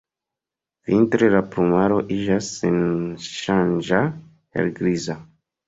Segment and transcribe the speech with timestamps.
[0.91, 5.21] Vintre la plumaro iĝas senŝanĝa helgriza.